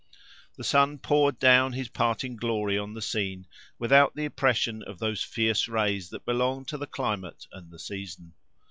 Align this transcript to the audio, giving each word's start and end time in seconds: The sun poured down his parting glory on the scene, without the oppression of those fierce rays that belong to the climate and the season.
The 0.57 0.63
sun 0.63 0.97
poured 0.97 1.37
down 1.37 1.73
his 1.73 1.87
parting 1.87 2.35
glory 2.35 2.75
on 2.75 2.95
the 2.95 3.03
scene, 3.03 3.45
without 3.77 4.15
the 4.15 4.25
oppression 4.25 4.81
of 4.81 4.97
those 4.97 5.21
fierce 5.23 5.67
rays 5.67 6.09
that 6.09 6.25
belong 6.25 6.65
to 6.69 6.77
the 6.79 6.87
climate 6.87 7.45
and 7.51 7.69
the 7.69 7.77
season. 7.77 8.33